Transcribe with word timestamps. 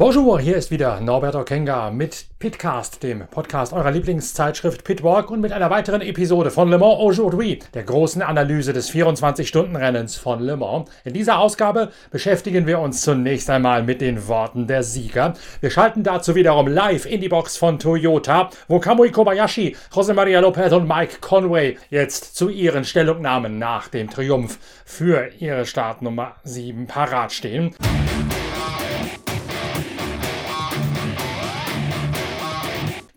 Bonjour, 0.00 0.40
hier 0.40 0.56
ist 0.56 0.70
wieder 0.70 0.98
Norbert 0.98 1.34
Okenga 1.34 1.90
mit 1.90 2.24
Pitcast, 2.38 3.02
dem 3.02 3.26
Podcast 3.30 3.74
eurer 3.74 3.90
Lieblingszeitschrift 3.90 4.82
Pitwalk 4.82 5.30
und 5.30 5.42
mit 5.42 5.52
einer 5.52 5.68
weiteren 5.68 6.00
Episode 6.00 6.50
von 6.50 6.70
Le 6.70 6.78
Mans 6.78 7.00
Aujourd'hui, 7.00 7.58
der 7.74 7.82
großen 7.82 8.22
Analyse 8.22 8.72
des 8.72 8.90
24-Stunden-Rennens 8.90 10.16
von 10.16 10.40
Le 10.40 10.56
Mans. 10.56 10.88
In 11.04 11.12
dieser 11.12 11.38
Ausgabe 11.38 11.90
beschäftigen 12.10 12.66
wir 12.66 12.78
uns 12.78 13.02
zunächst 13.02 13.50
einmal 13.50 13.82
mit 13.82 14.00
den 14.00 14.26
Worten 14.26 14.66
der 14.66 14.84
Sieger. 14.84 15.34
Wir 15.60 15.68
schalten 15.68 16.02
dazu 16.02 16.34
wiederum 16.34 16.66
live 16.66 17.04
in 17.04 17.20
die 17.20 17.28
Box 17.28 17.58
von 17.58 17.78
Toyota, 17.78 18.48
wo 18.68 18.80
Kamui 18.80 19.10
Kobayashi, 19.10 19.76
José 19.92 20.14
María 20.14 20.40
López 20.40 20.74
und 20.74 20.88
Mike 20.88 21.18
Conway 21.20 21.76
jetzt 21.90 22.36
zu 22.36 22.48
ihren 22.48 22.86
Stellungnahmen 22.86 23.58
nach 23.58 23.88
dem 23.88 24.08
Triumph 24.08 24.58
für 24.86 25.28
ihre 25.38 25.66
Startnummer 25.66 26.36
7 26.44 26.86
parat 26.86 27.32
stehen. 27.32 27.74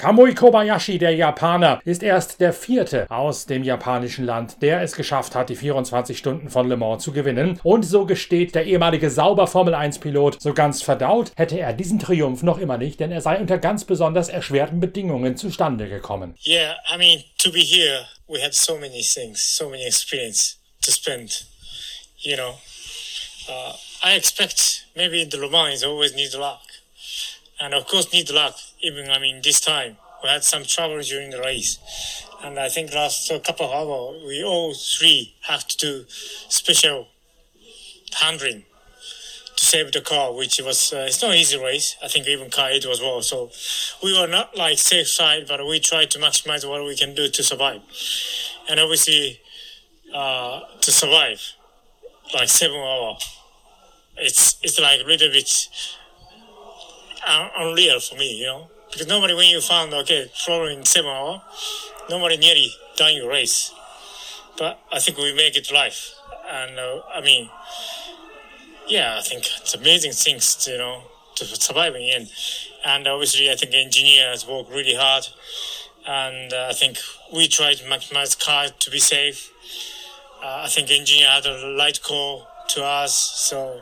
Kamui 0.04 0.36
Kobayashi, 0.36 0.98
der 0.98 1.16
Japaner, 1.16 1.80
ist 1.86 2.04
erst 2.04 2.42
der 2.42 2.52
vierte 2.52 3.10
aus 3.10 3.46
dem 3.46 3.64
japanischen 3.64 4.26
Land, 4.26 4.62
der 4.62 4.82
es 4.82 4.98
geschafft 4.98 5.34
hat, 5.34 5.48
die 5.48 5.56
24 5.56 6.18
Stunden 6.18 6.50
von 6.50 6.68
Le 6.68 6.76
Mans 6.76 7.02
zu 7.02 7.14
gewinnen. 7.14 7.58
Und 7.64 7.84
so 7.84 8.06
gesteht 8.06 8.54
der 8.54 8.66
ehemalige 8.66 9.10
sauber 9.10 9.48
Formel 9.48 9.74
1-Pilot, 9.74 10.42
so 10.42 10.54
ganz 10.54 10.82
verdaut 10.82 11.32
hätte 11.38 11.58
er 11.58 11.72
diesen 11.72 12.00
Triumph 12.00 12.44
noch 12.44 12.58
immer 12.58 12.78
nicht, 12.78 13.00
denn 13.00 13.14
er 13.14 13.22
sei 13.22 13.40
unter 13.40 13.60
ganz 13.60 13.86
besonders 13.86 14.28
erschwerten 14.28 14.82
Bedingungen 14.82 15.38
zustande 15.38 15.88
gekommen. 15.88 16.36
Yeah, 16.46 16.76
I 16.94 16.98
mean, 16.98 17.24
to 17.38 17.50
be 17.50 17.62
here, 17.62 18.06
we 18.28 18.44
had 18.44 18.54
so 18.54 18.76
many 18.76 19.04
things, 19.04 19.56
so 19.56 19.70
many 19.70 19.86
experience 19.86 20.60
to 20.82 20.92
spend, 20.92 21.46
you 22.18 22.36
know. 22.36 22.56
Uh, 23.48 23.74
I 24.04 24.18
expect 24.18 24.86
maybe 24.98 25.24
the 25.24 25.38
Le 25.38 25.50
Mans 25.50 25.82
always 25.82 26.14
need 26.14 26.34
luck. 26.34 26.73
And 27.64 27.74
of 27.74 27.88
course 27.88 28.12
need 28.12 28.30
luck 28.30 28.58
even 28.82 29.10
I 29.10 29.20
mean 29.20 29.40
this 29.42 29.62
time 29.62 29.96
we 30.22 30.28
had 30.28 30.44
some 30.44 30.66
trouble 30.66 31.02
during 31.02 31.30
the 31.30 31.40
race, 31.40 31.80
and 32.44 32.60
I 32.60 32.68
think 32.68 32.94
last 32.94 33.32
couple 33.46 33.68
of 33.68 33.72
hours 33.72 34.22
we 34.28 34.44
all 34.44 34.74
three 34.74 35.36
have 35.44 35.66
to 35.70 35.78
do 35.78 36.06
special 36.50 37.08
handling 38.22 38.64
to 39.56 39.66
save 39.66 39.94
the 39.94 40.02
car, 40.02 40.34
which 40.34 40.60
was 40.62 40.92
uh, 40.92 41.06
it's 41.08 41.22
not 41.22 41.36
easy 41.36 41.58
race. 41.58 41.96
I 42.04 42.10
think 42.10 42.28
even 42.28 42.50
car 42.50 42.70
it 42.70 42.86
was 42.86 43.00
well, 43.00 43.22
so 43.22 43.50
we 44.04 44.12
were 44.20 44.28
not 44.28 44.58
like 44.58 44.78
safe 44.78 45.08
side, 45.08 45.46
but 45.48 45.66
we 45.66 45.80
tried 45.80 46.12
to 46.12 46.20
maximize 46.20 46.68
what 46.68 46.84
we 46.84 46.98
can 46.98 47.16
do 47.16 47.30
to 47.30 47.44
survive, 47.44 47.82
and 48.70 48.78
obviously 48.78 49.40
uh, 50.14 50.60
to 50.82 50.92
survive 50.92 51.40
like 52.34 52.50
seven 52.50 52.76
hour. 52.78 53.16
It's 54.18 54.58
it's 54.62 54.80
like 54.82 55.00
a 55.00 55.06
little 55.06 55.32
bit 55.32 55.50
unreal 57.28 58.00
for 58.00 58.16
me, 58.16 58.40
you 58.40 58.46
know. 58.46 58.68
Because 58.92 59.08
normally 59.08 59.34
when 59.34 59.50
you 59.50 59.60
found, 59.62 59.94
okay, 59.94 60.32
following 60.36 60.86
seven 60.86 61.10
hour, 61.10 61.42
normally 62.10 62.38
nearly 62.38 62.70
done 62.96 63.16
your 63.16 63.30
race. 63.30 63.74
But 64.58 64.80
I 64.92 65.00
think 65.00 65.18
we 65.18 65.34
make 65.34 65.56
it 65.56 65.72
live. 65.72 66.00
And 66.50 66.78
uh, 66.78 67.02
I 67.14 67.22
mean, 67.22 67.50
yeah, 68.88 69.18
I 69.18 69.22
think 69.22 69.48
it's 69.62 69.74
amazing 69.74 70.12
things, 70.12 70.68
you 70.70 70.78
know, 70.78 71.04
to 71.36 71.46
survive 71.46 71.96
in. 71.96 72.28
And 72.86 73.08
obviously, 73.08 73.50
I 73.50 73.56
think 73.56 73.74
engineers 73.74 74.46
work 74.48 74.70
really 74.70 74.96
hard. 74.96 75.26
And 76.06 76.54
uh, 76.54 76.68
I 76.70 76.74
think 76.74 76.98
we 77.34 77.48
try 77.48 77.74
to 77.74 77.84
maximize 77.86 78.38
car 78.40 78.68
to 78.68 78.92
be 78.92 79.00
safe. 79.00 79.52
Uh, 80.44 80.64
I 80.66 80.68
think 80.68 80.92
engineer 80.92 81.30
had 81.30 81.46
a 81.46 81.68
light 81.68 82.02
call 82.04 82.46
to 82.70 82.84
us. 82.84 83.16
So 83.16 83.82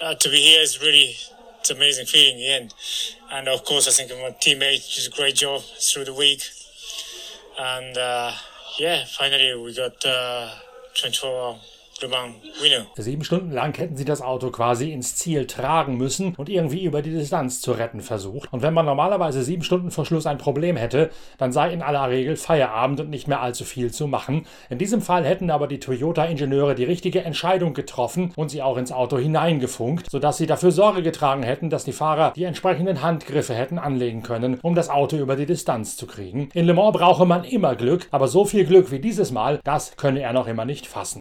uh, 0.00 0.14
to 0.14 0.28
be 0.30 0.36
here 0.36 0.62
is 0.62 0.80
really 0.80 1.16
it's 1.68 1.76
amazing 1.76 2.06
feeling 2.06 2.34
in 2.34 2.38
the 2.38 2.48
end. 2.48 2.74
And 3.30 3.48
of 3.48 3.64
course, 3.64 3.88
I 3.88 3.90
think 3.90 4.10
my 4.10 4.34
teammate 4.40 4.94
did 4.94 5.12
a 5.12 5.16
great 5.16 5.34
job 5.34 5.62
through 5.62 6.06
the 6.06 6.14
week. 6.14 6.42
And 7.58 7.96
uh, 7.96 8.32
yeah, 8.78 9.04
finally 9.04 9.54
we 9.62 9.74
got 9.74 10.04
uh, 10.04 10.50
24 11.00 11.58
Sieben 12.96 13.24
Stunden 13.24 13.50
lang 13.50 13.76
hätten 13.76 13.96
sie 13.96 14.04
das 14.04 14.22
Auto 14.22 14.50
quasi 14.50 14.92
ins 14.92 15.16
Ziel 15.16 15.46
tragen 15.46 15.96
müssen 15.96 16.34
und 16.36 16.48
irgendwie 16.48 16.84
über 16.84 17.02
die 17.02 17.10
Distanz 17.10 17.60
zu 17.60 17.72
retten 17.72 18.00
versucht. 18.00 18.52
Und 18.52 18.62
wenn 18.62 18.74
man 18.74 18.86
normalerweise 18.86 19.42
sieben 19.42 19.62
Stunden 19.62 19.90
vor 19.90 20.06
Schluss 20.06 20.26
ein 20.26 20.38
Problem 20.38 20.76
hätte, 20.76 21.10
dann 21.38 21.52
sei 21.52 21.72
in 21.72 21.82
aller 21.82 22.08
Regel 22.08 22.36
Feierabend 22.36 23.00
und 23.00 23.10
nicht 23.10 23.26
mehr 23.26 23.40
allzu 23.40 23.64
viel 23.64 23.92
zu 23.92 24.06
machen. 24.06 24.46
In 24.70 24.78
diesem 24.78 25.00
Fall 25.00 25.24
hätten 25.24 25.50
aber 25.50 25.66
die 25.66 25.80
Toyota-Ingenieure 25.80 26.74
die 26.74 26.84
richtige 26.84 27.24
Entscheidung 27.24 27.74
getroffen 27.74 28.32
und 28.36 28.50
sie 28.50 28.62
auch 28.62 28.76
ins 28.76 28.92
Auto 28.92 29.18
hineingefunkt, 29.18 30.10
sodass 30.10 30.38
sie 30.38 30.46
dafür 30.46 30.70
Sorge 30.70 31.02
getragen 31.02 31.42
hätten, 31.42 31.70
dass 31.70 31.84
die 31.84 31.92
Fahrer 31.92 32.32
die 32.36 32.44
entsprechenden 32.44 33.02
Handgriffe 33.02 33.54
hätten 33.54 33.78
anlegen 33.78 34.22
können, 34.22 34.58
um 34.62 34.74
das 34.74 34.88
Auto 34.88 35.16
über 35.16 35.36
die 35.36 35.46
Distanz 35.46 35.96
zu 35.96 36.06
kriegen. 36.06 36.48
In 36.54 36.66
Le 36.66 36.74
Mans 36.74 36.96
brauche 36.96 37.26
man 37.26 37.44
immer 37.44 37.74
Glück, 37.74 38.06
aber 38.10 38.28
so 38.28 38.44
viel 38.44 38.64
Glück 38.64 38.90
wie 38.90 39.00
dieses 39.00 39.32
Mal, 39.32 39.60
das 39.64 39.96
könne 39.96 40.20
er 40.20 40.32
noch 40.32 40.46
immer 40.46 40.64
nicht 40.64 40.86
fassen. 40.86 41.20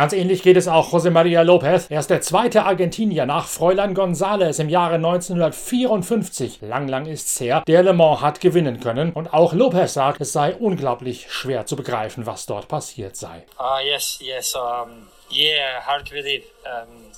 Ganz 0.00 0.14
ähnlich 0.14 0.42
geht 0.42 0.56
es 0.56 0.66
auch 0.66 0.94
José 0.94 1.10
María 1.10 1.42
López. 1.42 1.90
Er 1.90 2.00
ist 2.00 2.08
der 2.08 2.22
zweite 2.22 2.62
Argentinier 2.62 3.26
nach 3.26 3.46
Fräulein 3.46 3.94
González 3.94 4.58
im 4.58 4.70
Jahre 4.70 4.94
1954. 4.94 6.62
Lang, 6.62 6.88
lang 6.88 7.04
ist's 7.04 7.38
her. 7.38 7.62
Der 7.68 7.82
Le 7.82 7.92
Mans 7.92 8.22
hat 8.22 8.40
gewinnen 8.40 8.80
können. 8.80 9.12
Und 9.12 9.34
auch 9.34 9.52
López 9.52 9.88
sagt, 9.88 10.22
es 10.22 10.32
sei 10.32 10.54
unglaublich 10.54 11.30
schwer 11.30 11.66
zu 11.66 11.76
begreifen, 11.76 12.24
was 12.24 12.46
dort 12.46 12.66
passiert 12.66 13.14
sei. 13.14 13.44
Uh, 13.58 13.84
yes, 13.84 14.18
yes. 14.22 14.54
Um, 14.54 15.08
yeah, 15.30 15.86
hard 15.86 16.08
to 16.08 16.14
believe. 16.14 16.44
Um, 16.64 17.12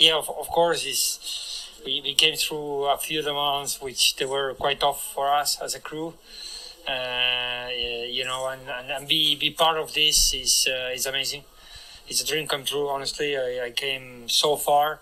yeah, 0.00 0.16
of, 0.16 0.30
of 0.30 0.48
course, 0.48 0.88
it's, 0.88 1.68
we, 1.84 2.00
we 2.02 2.14
came 2.14 2.36
through 2.36 2.86
a 2.86 2.96
few 2.96 3.20
Le 3.20 3.34
Mans 3.34 3.82
which 3.82 4.16
they 4.16 4.24
were 4.24 4.54
quite 4.54 4.80
tough 4.80 5.12
for 5.14 5.28
us 5.28 5.60
as 5.60 5.74
a 5.74 5.78
crew. 5.78 6.14
Uh, 6.88 7.68
you 8.08 8.24
know, 8.24 8.48
and, 8.48 8.62
and, 8.66 8.90
and 8.90 9.08
be, 9.08 9.36
be 9.36 9.50
part 9.50 9.76
of 9.76 9.92
this 9.92 10.32
is, 10.32 10.66
uh, 10.70 10.88
is 10.90 11.04
amazing. 11.04 11.44
It's 12.08 12.22
a 12.22 12.26
dream 12.26 12.46
come 12.46 12.64
true. 12.64 12.88
Honestly, 12.88 13.36
I, 13.36 13.66
I 13.66 13.70
came 13.70 14.28
so 14.28 14.56
far, 14.56 15.00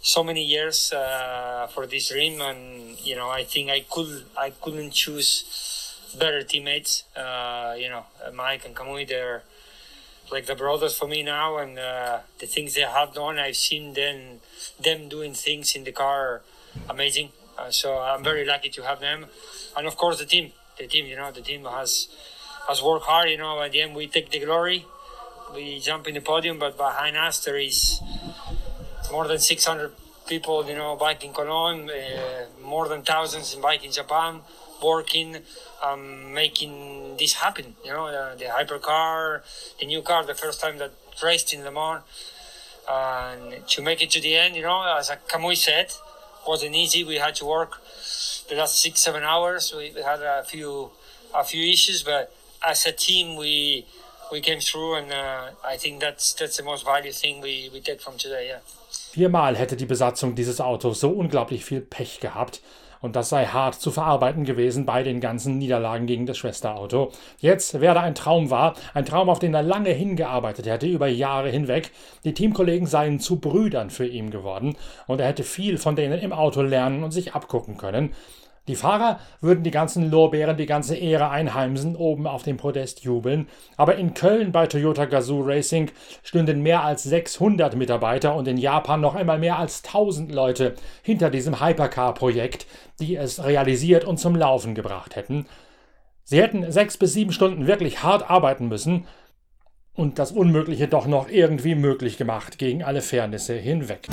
so 0.00 0.22
many 0.22 0.44
years 0.44 0.92
uh, 0.92 1.66
for 1.72 1.86
this 1.86 2.08
dream, 2.10 2.40
and 2.40 2.98
you 3.04 3.16
know, 3.16 3.30
I 3.30 3.44
think 3.44 3.70
I 3.70 3.80
could 3.80 4.24
I 4.36 4.50
couldn't 4.50 4.92
choose 4.92 6.06
better 6.18 6.42
teammates. 6.42 7.04
Uh, 7.16 7.74
you 7.78 7.88
know, 7.88 8.06
Mike 8.34 8.64
and 8.64 8.74
Kamui, 8.74 9.08
they're 9.08 9.42
like 10.30 10.46
the 10.46 10.54
brothers 10.54 10.96
for 10.96 11.08
me 11.08 11.22
now, 11.22 11.58
and 11.58 11.78
uh, 11.78 12.20
the 12.38 12.46
things 12.46 12.74
they 12.74 12.82
have 12.82 13.14
done, 13.14 13.38
I've 13.38 13.56
seen 13.56 13.94
them 13.94 14.40
them 14.82 15.08
doing 15.08 15.34
things 15.34 15.74
in 15.74 15.84
the 15.84 15.92
car, 15.92 16.42
amazing. 16.88 17.30
Uh, 17.58 17.70
so 17.70 17.98
I'm 17.98 18.22
very 18.22 18.44
lucky 18.44 18.68
to 18.70 18.82
have 18.82 19.00
them, 19.00 19.26
and 19.76 19.86
of 19.86 19.96
course 19.96 20.18
the 20.18 20.26
team. 20.26 20.52
The 20.78 20.86
team, 20.86 21.06
you 21.06 21.16
know, 21.16 21.32
the 21.32 21.40
team 21.40 21.64
has 21.64 22.06
has 22.68 22.82
worked 22.82 23.06
hard. 23.06 23.30
You 23.30 23.38
know, 23.38 23.62
at 23.62 23.72
the 23.72 23.80
end 23.80 23.96
we 23.96 24.06
take 24.08 24.30
the 24.30 24.40
glory 24.40 24.84
we 25.56 25.80
jump 25.80 26.06
in 26.06 26.14
the 26.14 26.20
podium, 26.20 26.58
but 26.58 26.76
behind 26.76 27.16
us 27.16 27.42
there 27.44 27.56
is 27.56 28.00
more 29.10 29.26
than 29.26 29.38
600 29.38 29.90
people, 30.28 30.68
you 30.68 30.76
know, 30.76 30.96
biking 30.96 31.32
Cologne, 31.32 31.88
uh, 31.90 32.44
more 32.62 32.86
than 32.88 33.02
thousands 33.02 33.54
in 33.54 33.60
biking 33.62 33.90
Japan, 33.90 34.40
working, 34.82 35.38
um, 35.82 36.34
making 36.34 37.16
this 37.16 37.32
happen. 37.34 37.74
You 37.84 37.92
know, 37.92 38.06
uh, 38.06 38.34
the 38.34 38.44
hypercar, 38.44 39.42
the 39.80 39.86
new 39.86 40.02
car, 40.02 40.24
the 40.24 40.34
first 40.34 40.60
time 40.60 40.76
that 40.78 40.92
raced 41.22 41.54
in 41.54 41.64
Le 41.64 41.72
Mans, 41.72 42.02
and 42.88 43.66
to 43.66 43.82
make 43.82 44.02
it 44.02 44.10
to 44.10 44.20
the 44.20 44.36
end, 44.36 44.56
you 44.56 44.62
know, 44.62 44.82
as 44.98 45.10
Kamui 45.28 45.56
said, 45.56 45.92
wasn't 46.46 46.74
easy. 46.74 47.02
We 47.02 47.16
had 47.16 47.34
to 47.36 47.46
work 47.46 47.80
the 48.48 48.56
last 48.56 48.80
six, 48.80 49.00
seven 49.00 49.22
hours. 49.22 49.72
We 49.74 49.86
had 50.02 50.20
a 50.20 50.44
few, 50.44 50.90
a 51.34 51.44
few 51.44 51.64
issues, 51.64 52.02
but 52.02 52.32
as 52.62 52.84
a 52.86 52.92
team, 52.92 53.36
we 53.36 53.86
we 54.30 54.40
came 54.40 54.60
through, 54.60 54.96
and 54.96 55.12
uh, 55.12 55.50
I 55.64 55.76
think 55.78 56.00
that's 56.00 56.34
that's 56.34 56.56
the 56.56 56.62
most 56.62 56.84
valuable 56.84 57.12
thing 57.12 57.42
we 57.42 57.70
we 57.72 57.80
take 57.80 58.00
from 58.00 58.16
today. 58.18 58.48
Yeah. 58.48 58.60
Viermal 59.12 59.56
hätte 59.56 59.76
die 59.76 59.86
Besatzung 59.86 60.34
dieses 60.34 60.60
Autos 60.60 61.00
so 61.00 61.10
unglaublich 61.10 61.64
viel 61.64 61.80
Pech 61.80 62.20
gehabt. 62.20 62.60
Und 63.02 63.14
das 63.14 63.28
sei 63.28 63.46
hart 63.46 63.74
zu 63.74 63.90
verarbeiten 63.90 64.44
gewesen 64.44 64.86
bei 64.86 65.02
den 65.02 65.20
ganzen 65.20 65.58
Niederlagen 65.58 66.06
gegen 66.06 66.26
das 66.26 66.38
Schwesterauto. 66.38 67.12
Jetzt 67.38 67.80
wer 67.80 67.94
da 67.94 68.00
ein 68.00 68.14
Traum 68.14 68.50
war, 68.50 68.74
ein 68.94 69.04
Traum, 69.04 69.28
auf 69.28 69.38
den 69.38 69.54
er 69.54 69.62
lange 69.62 69.90
hingearbeitet 69.90 70.66
hätte, 70.66 70.86
über 70.86 71.06
Jahre 71.06 71.50
hinweg. 71.50 71.90
Die 72.24 72.34
Teamkollegen 72.34 72.86
seien 72.86 73.20
zu 73.20 73.38
Brüdern 73.38 73.90
für 73.90 74.06
ihn 74.06 74.30
geworden 74.30 74.76
und 75.06 75.20
er 75.20 75.28
hätte 75.28 75.44
viel 75.44 75.78
von 75.78 75.94
denen 75.94 76.18
im 76.18 76.32
Auto 76.32 76.62
lernen 76.62 77.04
und 77.04 77.10
sich 77.12 77.34
abgucken 77.34 77.76
können. 77.76 78.14
Die 78.68 78.74
Fahrer 78.74 79.20
würden 79.40 79.62
die 79.62 79.70
ganzen 79.70 80.10
Lorbeeren, 80.10 80.56
die 80.56 80.66
ganze 80.66 80.96
Ehre 80.96 81.30
einheimsen, 81.30 81.94
oben 81.94 82.26
auf 82.26 82.42
dem 82.42 82.56
Podest 82.56 83.04
jubeln, 83.04 83.48
aber 83.76 83.96
in 83.96 84.14
Köln 84.14 84.52
bei 84.52 84.66
Toyota 84.66 85.04
Gazoo 85.04 85.42
Racing 85.42 85.90
stünden 86.22 86.62
mehr 86.62 86.82
als 86.82 87.04
600 87.04 87.76
Mitarbeiter 87.76 88.34
und 88.34 88.48
in 88.48 88.56
Japan 88.56 89.00
noch 89.00 89.14
einmal 89.14 89.38
mehr 89.38 89.58
als 89.58 89.84
1000 89.84 90.32
Leute 90.32 90.74
hinter 91.02 91.30
diesem 91.30 91.60
Hypercar-Projekt, 91.60 92.66
die 92.98 93.16
es 93.16 93.44
realisiert 93.44 94.04
und 94.04 94.18
zum 94.18 94.34
Laufen 94.34 94.74
gebracht 94.74 95.14
hätten. 95.14 95.46
Sie 96.24 96.42
hätten 96.42 96.70
sechs 96.72 96.96
bis 96.96 97.12
sieben 97.12 97.32
Stunden 97.32 97.68
wirklich 97.68 98.02
hart 98.02 98.28
arbeiten 98.28 98.66
müssen, 98.66 99.06
und 99.96 100.18
das 100.18 100.30
Unmögliche 100.30 100.88
doch 100.88 101.06
noch 101.06 101.28
irgendwie 101.30 101.74
möglich 101.74 102.18
gemacht, 102.18 102.58
gegen 102.58 102.84
alle 102.84 103.00
Fairnisse 103.00 103.54
hinweg. 103.54 104.08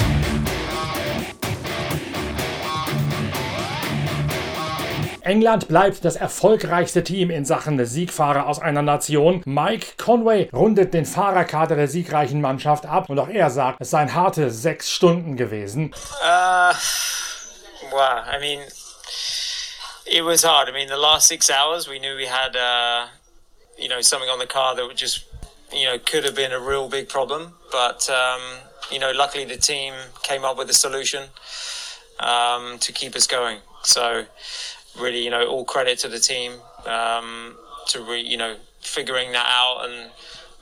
England 5.23 5.69
bleibt 5.69 6.03
das 6.03 6.17
erfolgreichste 6.17 7.03
Team 7.03 7.29
in 7.29 7.45
Sachen 7.45 7.83
Siegfahrer 7.85 8.45
aus 8.47 8.59
einer 8.59 8.81
Nation. 8.81 9.41
Mike 9.45 9.93
Conway 9.97 10.49
rundet 10.51 10.93
den 10.93 11.05
Fahrerkader 11.05 11.75
der 11.75 11.87
siegreichen 11.87 12.41
Mannschaft 12.41 12.85
ab 12.85 13.09
und 13.09 13.17
auch 13.19 13.29
er 13.29 13.49
sagt, 13.49 13.79
es 13.79 13.89
seien 13.89 14.13
harte 14.13 14.51
sechs 14.51 14.91
Stunden 14.91 15.37
gewesen. 15.37 15.93
Uh, 16.21 16.73
wow, 17.91 18.23
I 18.27 18.39
mean, 18.39 18.59
it 20.05 20.25
was 20.25 20.43
hard. 20.43 20.67
I 20.67 20.73
mean, 20.73 20.89
the 20.89 20.97
last 20.99 21.27
six 21.27 21.49
hours, 21.49 21.87
we 21.87 21.99
knew 21.99 22.17
we 22.17 22.27
had, 22.27 22.55
uh, 22.57 23.07
you 23.77 23.87
know, 23.87 24.01
something 24.01 24.29
on 24.29 24.39
the 24.39 24.47
car 24.47 24.75
that 24.75 24.85
would 24.85 24.97
just, 24.97 25.25
you 25.71 25.85
know, 25.85 25.97
could 25.99 26.25
have 26.25 26.35
been 26.35 26.51
a 26.51 26.59
real 26.59 26.89
big 26.89 27.07
problem. 27.07 27.53
But, 27.71 28.09
um, 28.09 28.41
you 28.91 28.99
know, 28.99 29.11
luckily 29.13 29.45
the 29.45 29.57
team 29.57 29.93
came 30.21 30.43
up 30.43 30.57
with 30.57 30.69
a 30.69 30.73
solution 30.73 31.23
um, 32.19 32.77
to 32.79 32.91
keep 32.91 33.15
us 33.15 33.25
going. 33.25 33.59
So, 33.83 34.25
really, 34.99 35.23
you 35.23 35.29
know, 35.29 35.45
all 35.47 35.65
credit 35.65 35.99
to 35.99 36.07
the 36.07 36.19
team 36.19 36.53
um, 36.85 37.55
to 37.87 38.01
re, 38.01 38.21
you 38.21 38.37
know 38.37 38.55
figuring 38.79 39.31
that 39.31 39.45
out 39.47 39.85
and 39.85 40.11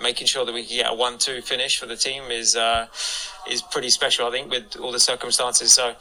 making 0.02 0.28
sure 0.28 0.46
that 0.46 0.54
we 0.54 0.64
can 0.64 0.78
get 0.78 0.92
a 0.92 0.94
one-two 0.94 1.42
finish 1.42 1.80
for 1.80 1.86
the 1.86 1.96
team 1.96 2.24
is 2.30 2.56
uh, 2.56 2.88
is 3.50 3.62
pretty 3.62 3.90
special. 3.90 4.28
I 4.28 4.32
think 4.32 4.52
with 4.52 4.78
all 4.78 4.92
the 4.92 5.00
circumstances. 5.00 5.72
So. 5.72 5.96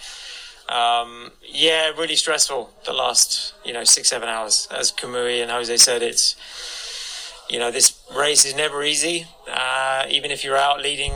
Um, 0.68 1.32
yeah, 1.44 1.90
really 1.98 2.14
stressful 2.14 2.70
the 2.84 2.92
last 2.92 3.54
you 3.64 3.72
know 3.72 3.82
six 3.82 4.08
seven 4.08 4.28
hours. 4.28 4.68
As 4.70 4.92
Kamui 4.92 5.42
and 5.42 5.50
Jose 5.50 5.76
said, 5.78 6.00
it's 6.00 6.36
you 7.48 7.58
know 7.58 7.72
this 7.72 8.00
race 8.16 8.44
is 8.44 8.54
never 8.54 8.84
easy. 8.84 9.26
Uh, 9.52 10.04
even 10.08 10.30
if 10.30 10.44
you're 10.44 10.56
out 10.56 10.80
leading 10.80 11.12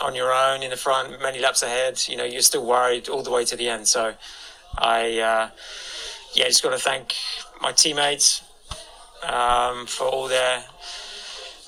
on 0.00 0.14
your 0.14 0.32
own 0.32 0.62
in 0.62 0.70
the 0.70 0.76
front, 0.76 1.20
many 1.20 1.40
laps 1.40 1.64
ahead, 1.64 2.00
you 2.06 2.16
know 2.16 2.22
you're 2.22 2.42
still 2.42 2.64
worried 2.64 3.08
all 3.08 3.24
the 3.24 3.30
way 3.32 3.44
to 3.44 3.56
the 3.56 3.68
end. 3.68 3.88
So 3.88 4.14
I. 4.78 5.18
Uh, 5.18 5.50
yeah, 6.34 6.46
just 6.46 6.62
got 6.62 6.70
to 6.70 6.78
thank 6.78 7.14
my 7.60 7.72
teammates 7.72 8.42
um, 9.22 9.86
for 9.86 10.04
all 10.04 10.28
their 10.28 10.64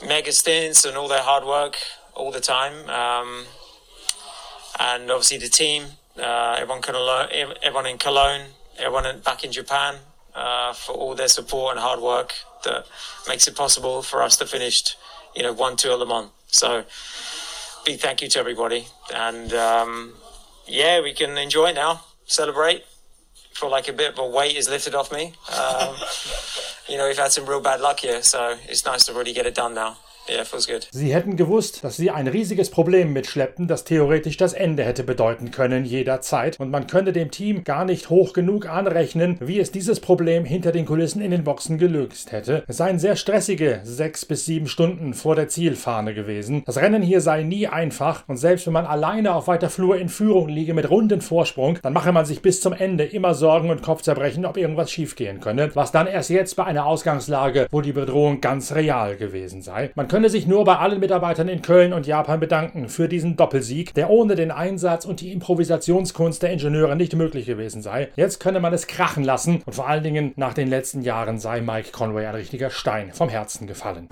mega 0.07 0.33
stints 0.33 0.85
and 0.85 0.97
all 0.97 1.09
their 1.09 1.23
hard 1.23 1.45
work 1.45 1.77
all 2.15 2.31
the 2.31 2.41
time. 2.41 2.89
Um, 2.91 3.45
and 4.79 5.11
obviously 5.11 5.39
the 5.39 5.49
team, 5.49 5.85
uh, 6.19 6.57
everyone, 6.59 6.83
everyone 7.63 7.87
in 7.87 7.99
Cologne, 7.99 8.43
everyone 8.79 9.21
back 9.21 9.45
in 9.45 9.53
Japan 9.53 9.97
uh, 10.35 10.73
for 10.73 10.93
all 10.93 11.15
their 11.15 11.29
support 11.29 11.73
and 11.73 11.81
hard 11.81 12.01
work 12.01 12.35
that 12.65 12.87
makes 13.29 13.47
it 13.49 13.57
possible 13.57 14.03
for 14.03 14.23
us 14.23 14.37
to 14.37 14.47
finish, 14.47 14.97
you 15.35 15.43
know, 15.43 15.53
one 15.53 15.77
two 15.77 15.91
at 15.91 15.99
Le 15.99 16.07
Mans. 16.07 16.31
So 16.49 16.85
big 17.85 18.01
thank 18.01 18.21
you 18.21 18.29
to 18.29 18.39
everybody, 18.39 18.89
and 19.15 19.53
um, 19.55 20.15
yeah, 20.67 21.01
we 21.01 21.15
can 21.15 21.39
enjoy 21.39 21.73
now, 21.73 22.03
celebrate 22.27 22.85
feel 23.56 23.70
like 23.70 23.88
a 23.88 23.93
bit 23.93 24.19
a 24.19 24.26
weight 24.26 24.55
is 24.55 24.69
lifted 24.69 24.94
off 24.94 25.11
me. 25.11 25.32
Um, 25.58 25.97
you 26.88 26.99
know, 26.99 27.06
we've 27.08 27.17
had 27.17 27.32
some 27.32 27.47
real 27.47 27.61
bad 27.61 27.81
luck 27.81 28.00
here, 28.00 28.23
so 28.23 28.58
it's 28.69 28.85
nice 28.85 29.06
to 29.06 29.14
really 29.14 29.32
get 29.32 29.47
it 29.47 29.55
done 29.55 29.73
now. 29.73 29.97
Yeah, 30.28 30.44
feels. 30.44 30.67
Sie 30.90 31.14
hätten 31.14 31.37
gewusst, 31.37 31.84
dass 31.84 31.96
sie 31.96 32.11
ein 32.11 32.26
riesiges 32.26 32.70
Problem 32.70 33.12
mitschleppten, 33.12 33.69
das 33.69 33.84
theoretisch 33.84 34.37
das 34.37 34.52
Ende 34.52 34.84
hätte 34.84 35.05
bedeuten 35.05 35.50
können 35.50 35.84
jederzeit. 35.84 36.58
Und 36.58 36.70
man 36.70 36.87
könnte 36.87 37.12
dem 37.12 37.31
Team 37.31 37.64
gar 37.64 37.84
nicht 37.84 38.11
hoch 38.11 38.32
genug 38.32 38.69
anrechnen, 38.69 39.37
wie 39.40 39.61
es 39.61 39.70
dieses 39.70 40.00
Problem 40.00 40.44
hinter 40.44 40.73
den 40.73 40.87
Kulissen 40.87 41.20
in 41.23 41.31
den 41.31 41.44
Boxen 41.44 41.78
gelöst 41.78 42.32
hätte. 42.32 42.64
Es 42.67 42.78
seien 42.78 42.99
sehr 42.99 43.17
stressige 43.17 43.81
sechs 43.84 44.25
bis 44.25 44.44
sieben 44.44 44.67
Stunden 44.67 45.14
vor 45.14 45.34
der 45.34 45.49
Zielfahne 45.49 46.14
gewesen. 46.14 46.62
Das 46.67 46.78
Rennen 46.78 47.02
hier 47.02 47.20
sei 47.20 47.43
nie 47.43 47.67
einfach 47.67 48.25
und 48.26 48.37
selbst 48.37 48.67
wenn 48.67 48.73
man 48.73 48.87
alleine 48.87 49.34
auf 49.34 49.49
weiter 49.49 49.70
Flur 49.70 49.96
in 49.96 50.08
Führung 50.08 50.49
liege 50.49 50.75
mit 50.75 50.90
runden 50.90 51.20
Vorsprung, 51.20 51.78
dann 51.82 51.93
mache 51.93 52.12
man 52.12 52.25
sich 52.25 52.43
bis 52.43 52.61
zum 52.61 52.73
Ende 52.73 53.05
immer 53.05 53.34
Sorgen 53.34 53.70
und 53.70 53.82
Kopfzerbrechen, 53.82 54.44
ob 54.46 54.56
irgendwas 54.56 54.90
schiefgehen 54.90 55.40
könne. 55.40 55.70
Was 55.75 55.93
dann 55.93 56.06
erst 56.06 56.31
jetzt 56.31 56.56
bei 56.56 56.64
einer 56.64 56.87
Ausgangslage, 56.87 57.67
wo 57.70 57.81
die 57.81 57.93
Bedrohung 57.93 58.40
ganz 58.40 58.75
real 58.75 59.17
gewesen 59.17 59.62
sei. 59.62 59.90
Man 59.94 60.08
könne 60.17 60.31
sich 60.31 60.47
nur 60.47 60.65
bei 60.65 60.79
allen 60.79 60.99
Mitarbeitern 60.99 61.47
in 61.47 61.61
Köln 61.61 61.93
und 61.93 62.07
Japan 62.07 62.41
bedanken 62.41 62.89
für 62.89 63.07
diesen 63.07 63.37
Doppelsieg, 63.37 63.93
der 63.93 64.09
ohne 64.09 64.35
den 64.35 64.51
Einsatz 64.51 65.05
und 65.05 65.21
die 65.21 65.31
Improvisationskunst 65.31 66.43
der 66.43 66.53
Ingenieure 66.53 66.97
nicht 66.97 67.15
möglich 67.15 67.45
gewesen 67.45 67.83
sei. 67.83 68.09
Jetzt 68.17 68.41
könne 68.41 68.59
man 68.59 68.73
es 68.73 68.87
krachen 68.87 69.25
lassen 69.25 69.61
und 69.67 69.75
vor 69.75 69.87
allen 69.87 70.03
Dingen 70.03 70.33
nach 70.37 70.55
den 70.55 70.69
letzten 70.69 71.03
Jahren 71.03 71.39
sei 71.39 71.61
Mike 71.61 71.91
Conway 71.93 72.25
ein 72.25 72.35
richtiger 72.35 72.71
Stein 72.71 73.13
vom 73.13 73.29
Herzen 73.29 73.67
gefallen. 73.67 74.09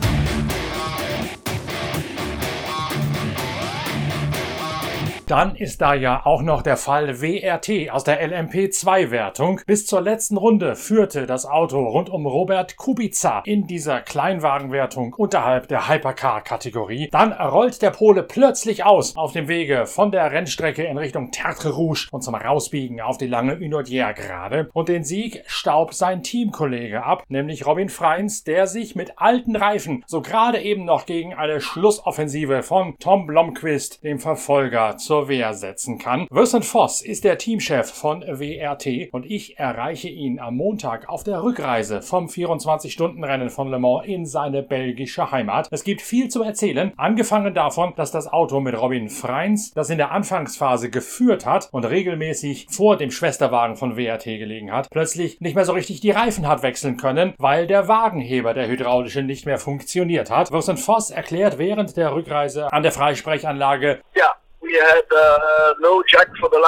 Dann 5.26 5.56
ist 5.56 5.81
da 5.81 5.94
ja 5.94 6.26
auch 6.26 6.43
noch 6.43 6.61
der 6.61 6.76
Fall 6.76 7.23
WRT 7.23 7.91
aus 7.91 8.05
der 8.05 8.23
LMP2-Wertung. 8.29 9.62
Bis 9.67 9.87
zur 9.87 10.03
letzten 10.03 10.37
Runde 10.37 10.76
führte 10.76 11.25
das 11.25 11.47
Auto 11.47 11.82
rund 11.82 12.11
um 12.11 12.26
Robert 12.26 12.76
Kubica 12.76 13.43
in 13.47 13.67
dieser 13.67 14.03
Kleinwagenwertung 14.03 15.15
unterhalb 15.15 15.69
der 15.69 15.88
Hypercar-Kategorie. 15.88 17.09
Dann 17.11 17.32
rollt 17.32 17.81
der 17.81 17.91
Pole 17.91 18.23
plötzlich 18.23 18.85
aus 18.85 19.17
auf 19.17 19.32
dem 19.32 19.49
Wege 19.49 19.87
von 19.87 20.11
der 20.11 20.31
Rennstrecke 20.31 20.85
in 20.85 20.99
Richtung 20.99 21.31
Tertre 21.31 21.71
Rouge 21.71 22.09
und 22.11 22.23
zum 22.23 22.35
Rausbiegen 22.35 23.00
auf 23.00 23.17
die 23.17 23.26
lange 23.26 23.56
Unodier 23.56 24.12
gerade. 24.12 24.69
Und 24.75 24.91
den 24.91 25.05
Sieg 25.05 25.43
staub 25.47 25.94
sein 25.94 26.23
Teamkollege 26.23 27.03
ab, 27.03 27.25
nämlich 27.29 27.67
Robin 27.67 27.88
Freins, 27.88 28.44
der 28.44 28.67
sich 28.67 28.94
mit 28.94 29.15
alten 29.17 29.56
Reifen 29.56 30.05
so 30.06 30.21
gerade 30.21 30.61
eben 30.61 30.85
noch 30.85 31.06
gegen 31.06 31.32
eine 31.32 31.62
Schlussoffensive 31.62 32.62
von 32.62 32.99
Tom 32.99 33.26
Blomqvist, 33.26 34.05
dem 34.05 34.19
Verfolger, 34.19 34.99
zur 34.99 35.13
zur 35.14 35.28
Wehr 35.28 35.55
setzen 35.55 35.99
kann. 35.99 36.26
Vincent 36.28 36.64
Voss 36.64 37.00
ist 37.00 37.22
der 37.22 37.38
Teamchef 37.38 37.88
von 37.88 38.22
WRT 38.22 39.12
und 39.12 39.25
ich 39.25 39.61
erreiche 39.61 40.08
ihn 40.08 40.40
am 40.40 40.56
Montag 40.56 41.08
auf 41.08 41.22
der 41.22 41.40
Rückreise 41.40 42.02
vom 42.02 42.26
24-Stunden-Rennen 42.26 43.49
von 43.49 43.70
Le 43.70 43.78
Mans 43.78 44.04
in 44.06 44.26
seine 44.26 44.64
belgische 44.64 45.30
Heimat. 45.30 45.68
Es 45.71 45.85
gibt 45.85 46.02
viel 46.02 46.30
zu 46.30 46.42
erzählen, 46.42 46.92
angefangen 46.97 47.54
davon, 47.54 47.92
dass 47.94 48.11
das 48.11 48.26
Auto 48.26 48.59
mit 48.59 48.76
Robin 48.76 49.09
Freins, 49.09 49.71
das 49.71 49.88
in 49.88 49.99
der 49.99 50.11
Anfangsphase 50.11 50.90
geführt 50.90 51.47
hat 51.47 51.68
und 51.71 51.85
regelmäßig 51.85 52.66
vor 52.68 52.97
dem 52.97 53.12
Schwesterwagen 53.12 53.76
von 53.76 53.97
WRT 53.97 54.25
gelegen 54.25 54.73
hat, 54.73 54.90
plötzlich 54.90 55.40
nicht 55.40 55.54
mehr 55.54 55.64
so 55.64 55.75
richtig 55.75 56.00
die 56.00 56.11
Reifen 56.11 56.49
hat 56.49 56.64
wechseln 56.64 56.97
können, 56.97 57.35
weil 57.38 57.68
der 57.68 57.87
Wagenheber 57.87 58.52
der 58.52 58.66
hydraulische 58.66 59.23
nicht 59.23 59.47
mehr 59.47 59.59
funktioniert 59.59 60.28
hat. 60.33 60.50
Vincent 60.50 60.80
Voss 60.80 61.11
erklärt 61.11 61.59
während 61.59 61.97
der 61.97 62.12
Rückreise 62.12 62.73
an 62.73 62.83
der 62.83 62.90
Freisprechanlage, 62.90 64.00
ja, 64.16 64.33
we 64.75 64.81
had 64.81 65.07
uh, 65.14 65.75
no 65.78 66.02
jack 66.11 66.26
for 66.40 66.49
the 66.49 66.59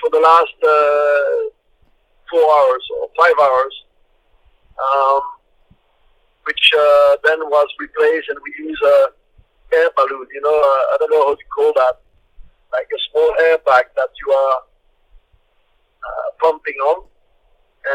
for 0.00 0.10
the 0.10 0.20
last 0.20 0.58
uh, 0.62 1.50
four 2.30 2.46
hours 2.46 2.84
or 2.94 3.08
five 3.18 3.34
hours, 3.42 3.74
um, 4.78 5.20
which 6.44 6.70
uh, 6.78 7.16
then 7.24 7.40
was 7.40 7.66
replaced, 7.80 8.28
and 8.28 8.38
we 8.44 8.54
use 8.64 8.80
a 8.84 8.96
air 9.74 9.90
balloon. 9.96 10.26
You 10.32 10.42
know, 10.42 10.54
uh, 10.54 10.94
I 10.94 10.96
don't 11.00 11.10
know 11.10 11.26
how 11.26 11.34
to 11.34 11.46
call 11.56 11.72
that, 11.74 12.00
like 12.72 12.86
a 12.86 13.00
small 13.10 13.34
air 13.40 13.58
bag 13.66 13.86
that 13.96 14.10
you 14.24 14.32
are 14.32 14.58
uh, 16.06 16.28
pumping 16.40 16.78
on, 16.86 17.02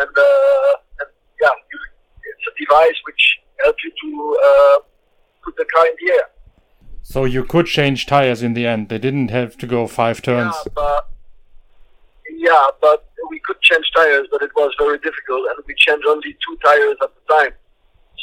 and, 0.02 0.18
uh, 0.18 0.74
and 1.00 1.10
yeah, 1.42 1.56
you, 1.72 1.80
it's 2.28 2.46
a 2.52 2.54
device 2.60 3.00
which 3.06 3.40
helps 3.64 3.84
you 3.86 3.92
to 4.04 4.82
put 5.46 5.56
the 5.56 5.66
car 5.74 5.86
in 5.86 5.96
the 6.04 6.14
air. 6.14 6.41
So 7.04 7.26
you 7.26 7.44
could 7.44 7.66
change 7.66 8.06
tires 8.06 8.42
in 8.42 8.54
the 8.54 8.66
end. 8.66 8.90
They 8.90 8.98
didn't 8.98 9.30
have 9.30 9.58
to 9.58 9.68
go 9.68 9.88
five 9.88 10.22
turns. 10.22 10.56
Yeah, 10.66 10.72
but, 10.76 11.10
yeah, 12.38 12.68
but 12.80 13.10
we 13.30 13.40
could 13.40 13.62
change 13.62 13.86
tires, 13.96 14.28
but 14.32 14.42
it 14.42 14.52
was 14.56 14.74
very 14.78 14.98
difficult, 15.00 15.48
and 15.50 15.64
we 15.68 15.74
changed 15.76 16.06
only 16.08 16.38
two 16.46 16.58
tires 16.64 16.98
at 17.02 17.10
the 17.16 17.34
time. 17.34 17.52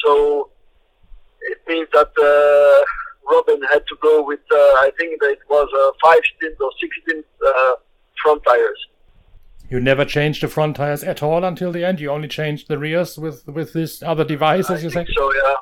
So 0.05 0.51
it 1.43 1.59
means 1.67 1.89
that 1.93 2.13
uh, 2.19 3.35
Robin 3.35 3.61
had 3.73 3.87
to 3.87 3.97
go 4.01 4.23
with, 4.23 4.41
uh, 4.51 4.57
I 4.57 4.91
think 4.99 5.21
that 5.21 5.31
it 5.31 5.41
was 5.49 5.69
uh, 5.77 5.91
five 6.03 6.21
stint 6.37 6.57
or 6.61 6.71
six 6.81 6.97
stint 7.03 7.27
uh, 7.47 7.73
front 8.23 8.43
tires. 8.45 8.87
You 9.71 9.81
never 9.81 10.05
changed 10.07 10.43
the 10.43 10.49
front 10.49 10.77
tires 10.77 11.05
at 11.05 11.23
all 11.23 11.45
until 11.45 11.73
the 11.73 11.85
end. 11.85 12.01
You 12.01 12.11
only 12.11 12.29
changed 12.29 12.69
the 12.69 12.79
rears 12.79 13.19
with 13.19 13.47
with 13.47 13.75
this 13.75 14.03
other 14.03 14.25
device, 14.25 14.71
as 14.71 14.81
I 14.81 14.85
you 14.85 14.91
say. 14.91 15.07
So 15.15 15.35
yeah. 15.35 15.55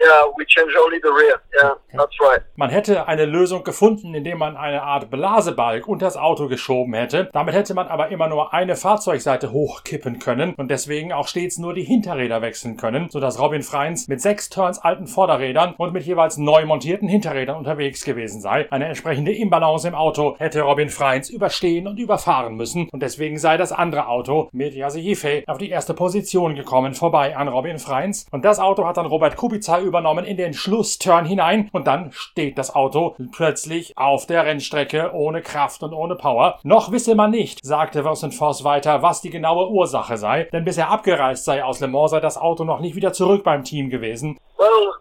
Yeah, 0.00 0.26
we 0.36 0.44
change 0.46 0.72
only 0.84 1.00
the 1.02 1.08
rear. 1.08 1.40
Yeah, 1.60 1.72
okay. 1.72 1.96
that's 1.96 2.20
right. 2.20 2.42
Man 2.56 2.70
hätte 2.70 3.08
eine 3.08 3.24
Lösung 3.24 3.64
gefunden, 3.64 4.14
indem 4.14 4.38
man 4.38 4.56
eine 4.56 4.82
Art 4.82 5.10
Blasebalg 5.10 5.88
unter 5.88 6.06
das 6.06 6.16
Auto 6.16 6.48
geschoben 6.48 6.94
hätte. 6.94 7.30
Damit 7.32 7.54
hätte 7.54 7.74
man 7.74 7.88
aber 7.88 8.08
immer 8.10 8.28
nur 8.28 8.52
eine 8.52 8.76
Fahrzeugseite 8.76 9.52
hochkippen 9.52 10.18
können 10.18 10.54
und 10.54 10.70
deswegen 10.70 11.12
auch 11.12 11.28
stets 11.28 11.58
nur 11.58 11.74
die 11.74 11.82
Hinterräder 11.82 12.42
wechseln 12.42 12.76
können, 12.76 13.08
sodass 13.10 13.40
Robin 13.40 13.62
Freins 13.62 14.06
mit 14.06 14.20
sechs 14.20 14.50
Turns 14.50 14.78
alten 14.78 15.06
Vorderrädern 15.06 15.74
und 15.78 15.92
mit 15.92 16.04
jeweils 16.04 16.36
neu 16.36 16.66
montierten 16.66 17.08
Hinterrädern 17.08 17.56
unterwegs 17.56 18.04
gewesen 18.04 18.40
sei. 18.40 18.70
Eine 18.70 18.86
entsprechende 18.86 19.32
Imbalance 19.32 19.88
im 19.88 19.94
Auto 19.94 20.36
hätte 20.38 20.60
Robin 20.62 20.90
Freins 20.90 21.30
überstehen 21.30 21.86
und 21.88 21.98
überfahren 21.98 22.54
müssen 22.54 22.88
und 22.90 23.02
deswegen 23.02 23.38
sei 23.38 23.56
das 23.56 23.72
andere 23.72 24.08
Auto 24.08 24.48
mit 24.52 24.74
Yase 24.74 25.00
Yifei 25.00 25.44
auf 25.46 25.58
die 25.58 25.70
erste 25.70 25.94
Position 25.94 26.54
gekommen, 26.54 26.94
vorbei 26.94 27.36
an 27.36 27.48
Robin 27.48 27.78
Freins. 27.78 28.26
Und 28.30 28.44
das 28.44 28.58
Auto 28.58 28.86
hat 28.86 28.96
dann 28.98 29.06
Robert 29.06 29.36
Kubica 29.36 29.80
über 29.80 29.85
übernommen 29.86 30.24
in 30.24 30.36
den 30.36 30.52
Schlussturn 30.52 31.24
hinein 31.24 31.70
und 31.72 31.86
dann 31.86 32.12
steht 32.12 32.58
das 32.58 32.74
Auto 32.74 33.16
plötzlich 33.32 33.96
auf 33.96 34.26
der 34.26 34.44
Rennstrecke 34.44 35.12
ohne 35.14 35.42
Kraft 35.42 35.82
und 35.82 35.92
ohne 35.92 36.16
Power. 36.16 36.58
Noch 36.62 36.92
wisse 36.92 37.14
man 37.14 37.30
nicht, 37.30 37.64
sagte 37.64 38.04
Voss 38.04 38.64
weiter, 38.64 39.02
was 39.02 39.20
die 39.20 39.30
genaue 39.30 39.68
Ursache 39.70 40.16
sei, 40.16 40.44
denn 40.52 40.64
bis 40.64 40.78
er 40.78 40.90
abgereist 40.90 41.44
sei 41.44 41.64
aus 41.64 41.80
Le 41.80 41.88
Mans 41.88 42.10
sei 42.10 42.20
das 42.20 42.36
Auto 42.36 42.64
noch 42.64 42.80
nicht 42.80 42.96
wieder 42.96 43.12
zurück 43.12 43.44
beim 43.44 43.64
Team 43.64 43.90
gewesen. 43.90 44.38
Well, 44.58 44.92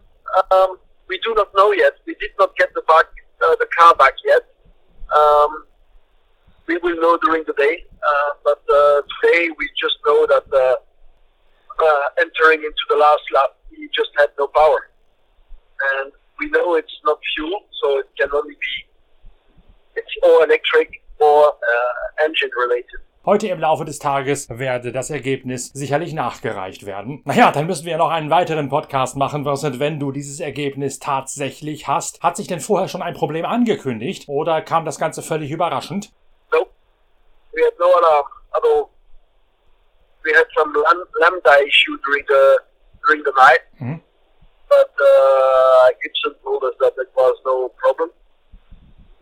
um, 0.52 0.78
we 1.08 1.20
do 1.20 1.34
not 1.34 1.52
know 1.54 1.72
yet. 1.74 1.96
We 2.06 2.16
did 2.16 2.32
not 2.38 2.56
get 2.56 2.70
the 2.76 2.82
back, 2.88 3.08
uh, 3.42 3.56
the 3.60 3.68
car 3.78 3.96
back 3.96 4.14
yet. 4.24 4.44
Um, 5.14 5.66
we 6.68 6.78
will 6.82 6.96
know 7.00 7.18
during 7.18 7.44
the 7.46 7.54
day, 7.54 7.86
uh, 8.02 8.36
but 8.44 8.62
uh, 8.70 9.02
today 9.22 9.50
we 9.58 9.70
just 9.76 9.98
know 10.06 10.26
that 10.28 10.46
uh, 10.52 10.76
uh, 11.80 12.22
entering 12.22 12.64
into 12.64 12.84
the 12.90 12.98
last 12.98 13.24
lap, 13.34 13.56
he 13.70 13.90
just 13.96 14.12
had 14.18 14.30
no 14.38 14.48
power, 14.48 14.90
and 16.00 16.12
we 16.40 16.50
know 16.50 16.76
it's 16.76 16.98
not 17.04 17.20
fuel, 17.36 17.62
so 17.82 18.00
it 18.00 18.08
can 18.20 18.30
only 18.34 18.56
be 18.56 18.74
it's 19.96 20.14
or 20.24 20.44
electric 20.44 21.02
or 21.20 21.48
uh, 21.48 22.24
engine 22.26 22.52
related. 22.60 23.00
Heute 23.26 23.48
im 23.48 23.60
Laufe 23.60 23.86
des 23.86 23.98
Tages 23.98 24.48
werde 24.52 24.92
das 24.92 25.10
Ergebnis 25.10 25.72
sicherlich 25.74 26.14
nachgereicht 26.14 26.86
werden. 26.86 27.24
Naja, 27.26 27.52
dann 27.52 27.66
müssen 27.66 27.88
wir 27.88 27.98
noch 27.98 28.12
einen 28.12 28.30
weiteren 28.30 28.70
Podcast 28.70 29.18
machen, 29.18 29.46
Vincent, 29.46 29.80
wenn 29.80 30.00
du 30.00 30.12
dieses 30.12 30.40
Ergebnis 30.40 31.00
tatsächlich 31.00 31.88
hast. 31.88 32.22
Hat 32.22 32.38
sich 32.38 32.46
denn 32.46 32.60
vorher 32.60 32.88
schon 32.88 33.02
ein 33.02 33.16
Problem 33.16 33.44
angekündigt 33.44 34.26
oder 34.28 34.62
kam 34.62 34.86
das 34.86 35.00
Ganze 35.00 35.24
völlig 35.24 35.50
überraschend? 35.50 36.12
Nope. 36.52 36.70
We 37.52 37.66
had 37.66 37.74
no 37.80 37.88
alarm 37.88 38.26
at 38.52 38.64
all. 38.64 38.90
We 40.26 40.34
had 40.34 40.48
some 40.58 40.74
lam- 40.74 41.08
lambda 41.22 41.54
issue 41.68 41.98
during 42.06 42.24
the 42.28 42.44
during 43.08 43.22
the 43.24 43.34
night, 43.38 43.64
Mhm. 43.82 44.02
but 44.70 44.92
uh, 45.10 45.88
Gibson 46.02 46.34
told 46.44 46.64
us 46.64 46.74
that 46.80 46.94
it 47.04 47.10
was 47.16 47.36
no 47.46 47.70
problem. 47.84 48.10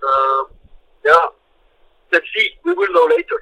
Um, 0.09 0.43
yeah, 1.05 1.25
let's 2.13 2.25
see. 2.35 2.47
We 2.63 2.73
will 2.73 2.93
know 2.93 3.05
later. 3.15 3.39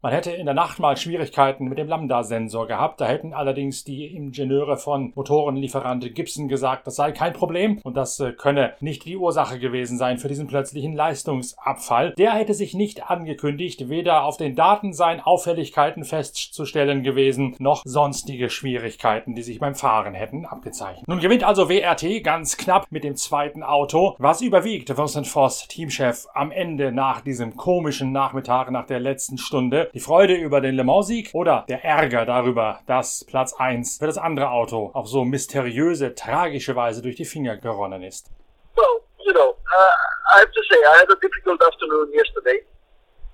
Man 0.00 0.12
hätte 0.12 0.30
in 0.30 0.46
der 0.46 0.54
Nacht 0.54 0.78
mal 0.78 0.96
Schwierigkeiten 0.96 1.68
mit 1.68 1.76
dem 1.76 1.88
Lambda-Sensor 1.88 2.68
gehabt. 2.68 3.00
Da 3.00 3.06
hätten 3.06 3.34
allerdings 3.34 3.82
die 3.82 4.06
Ingenieure 4.06 4.76
von 4.76 5.12
Motorenlieferant 5.16 6.14
Gibson 6.14 6.46
gesagt, 6.46 6.86
das 6.86 6.94
sei 6.94 7.10
kein 7.10 7.32
Problem 7.32 7.80
und 7.82 7.96
das 7.96 8.20
äh, 8.20 8.32
könne 8.32 8.74
nicht 8.78 9.04
die 9.06 9.16
Ursache 9.16 9.58
gewesen 9.58 9.98
sein 9.98 10.18
für 10.18 10.28
diesen 10.28 10.46
plötzlichen 10.46 10.94
Leistungsabfall. 10.94 12.14
Der 12.16 12.32
hätte 12.32 12.54
sich 12.54 12.74
nicht 12.74 13.10
angekündigt, 13.10 13.88
weder 13.88 14.22
auf 14.22 14.36
den 14.36 14.54
Daten 14.54 14.92
seien 14.92 15.20
Auffälligkeiten 15.20 16.04
festzustellen 16.04 17.02
gewesen, 17.02 17.56
noch 17.58 17.82
sonstige 17.84 18.50
Schwierigkeiten, 18.50 19.34
die 19.34 19.42
sich 19.42 19.58
beim 19.58 19.74
Fahren 19.74 20.14
hätten 20.14 20.46
abgezeichnet. 20.46 21.08
Nun 21.08 21.18
gewinnt 21.18 21.42
also 21.42 21.68
WRT 21.68 22.22
ganz 22.22 22.56
knapp 22.56 22.86
mit 22.90 23.02
dem 23.02 23.16
zweiten 23.16 23.64
Auto. 23.64 24.14
Was 24.18 24.42
überwiegt 24.42 24.96
Vincent 24.96 25.26
Voss, 25.26 25.66
Teamchef, 25.66 26.26
am 26.34 26.52
Ende 26.52 26.92
nach 26.92 27.20
diesem 27.20 27.56
komischen 27.56 28.07
Nachmittag, 28.12 28.70
nach 28.70 28.86
der 28.86 29.00
letzten 29.00 29.38
Stunde? 29.38 29.90
Die 29.94 30.00
Freude 30.00 30.34
über 30.34 30.60
den 30.60 30.74
Le 30.74 30.84
Mans-Sieg 30.84 31.30
oder 31.34 31.64
der 31.68 31.84
Ärger 31.84 32.26
darüber, 32.26 32.80
dass 32.86 33.24
Platz 33.24 33.52
1 33.54 33.98
für 33.98 34.06
das 34.06 34.18
andere 34.18 34.50
Auto 34.50 34.90
auf 34.94 35.08
so 35.08 35.24
mysteriöse, 35.24 36.14
tragische 36.14 36.76
Weise 36.76 37.02
durch 37.02 37.16
die 37.16 37.24
Finger 37.24 37.56
geronnen 37.56 38.02
ist? 38.02 38.30
Well, 38.76 39.00
you 39.26 39.32
know, 39.32 39.50
uh, 39.50 40.36
I 40.36 40.40
have 40.40 40.52
to 40.52 40.62
say, 40.70 40.78
I 40.78 40.98
had 41.00 41.10
a 41.10 41.16
difficult 41.20 41.62
afternoon 41.62 42.12
yesterday. 42.12 42.62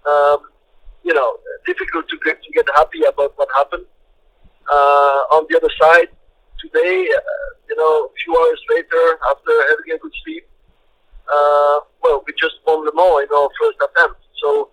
Um, 0.06 0.38
you 1.02 1.14
know, 1.14 1.38
difficult 1.66 2.08
to 2.08 2.16
get 2.24 2.42
to 2.42 2.50
get 2.52 2.66
happy 2.74 3.04
about 3.04 3.32
what 3.36 3.48
happened. 3.56 3.86
Uh, 4.70 5.36
on 5.36 5.46
the 5.48 5.56
other 5.56 5.70
side, 5.80 6.08
today, 6.60 7.08
uh, 7.14 7.48
you 7.68 7.76
know, 7.76 8.08
a 8.08 8.12
few 8.24 8.32
hours 8.36 8.60
later, 8.70 9.18
after 9.30 9.52
having 9.68 9.92
a 9.94 9.98
good 9.98 10.12
sleep, 10.24 10.48
uh, 11.28 11.80
well, 12.02 12.22
we 12.26 12.32
just 12.40 12.56
won 12.66 12.84
Le 12.84 12.92
Mans 12.94 13.24
in 13.24 13.36
our 13.36 13.48
first 13.60 13.78
attempt. 13.80 14.23
So 14.42 14.70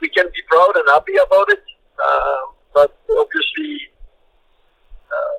we 0.00 0.08
can 0.08 0.26
be 0.26 0.42
proud 0.48 0.72
and 0.76 0.84
happy 0.92 1.14
about 1.14 1.48
it. 1.50 1.62
Uh, 1.98 2.42
but 2.74 2.98
obviously, 3.10 3.78
uh, 5.06 5.34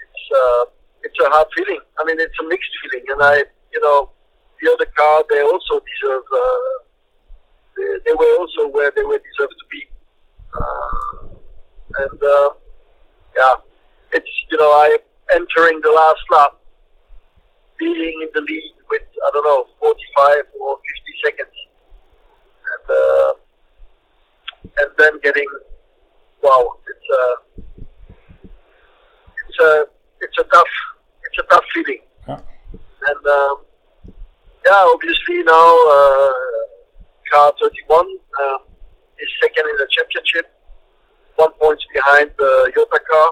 it's 0.00 0.24
uh, 0.32 0.64
it's 1.02 1.18
a 1.20 1.28
hard 1.30 1.48
feeling. 1.56 1.80
I 1.98 2.04
mean, 2.04 2.20
it's 2.20 2.38
a 2.40 2.48
mixed 2.48 2.70
feeling, 2.82 3.04
and 3.10 3.22
I, 3.22 3.36
you 3.72 3.80
know, 3.82 4.10
the 4.62 4.72
other 4.72 4.86
car 4.96 5.24
they 5.30 5.42
also 5.42 5.80
deserve. 5.80 6.22
Uh, 6.32 6.76
they, 7.76 7.88
they 8.06 8.14
were 8.14 8.36
also 8.38 8.68
where 8.68 8.92
they 8.94 9.02
were 9.02 9.18
deserved 9.18 9.54
to 9.58 9.66
be, 9.70 9.82
uh, 10.54 11.26
and 11.98 12.22
uh, 12.22 12.48
yeah, 13.36 13.54
it's 14.12 14.30
you 14.50 14.58
know 14.58 14.70
I 14.70 14.96
entering 15.34 15.80
the 15.82 15.90
last 15.90 16.24
lap, 16.30 16.52
being 17.78 18.20
in 18.22 18.28
the 18.32 18.40
lead 18.40 18.74
with 18.90 19.02
I 19.02 19.30
don't 19.34 19.44
know 19.44 19.66
45 19.80 20.44
or 20.60 20.76
50 20.76 21.14
seconds, 21.24 21.56
uh, 22.88 23.32
and 24.80 24.90
then 24.98 25.12
getting 25.22 25.46
wow, 26.42 26.72
it's 26.88 27.08
a 27.10 27.24
it's 29.48 29.58
a 29.60 29.86
it's 30.20 30.38
a 30.38 30.44
tough 30.44 30.74
it's 31.24 31.38
a 31.38 31.42
tough 31.50 31.64
feeling. 31.74 32.00
And 33.06 33.26
um, 33.26 33.56
yeah, 34.66 34.86
obviously 34.92 35.42
now 35.42 35.68
uh, 35.88 36.32
car 37.30 37.52
31 37.60 38.00
um, 38.00 38.58
is 39.18 39.28
second 39.42 39.64
in 39.68 39.76
the 39.76 39.88
championship, 39.90 40.52
one 41.36 41.52
point 41.60 41.80
behind 41.92 42.30
the 42.38 42.72
Yota 42.76 42.98
car, 43.10 43.30